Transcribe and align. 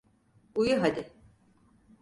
Uyu 0.55 0.81
hadi. 0.81 1.13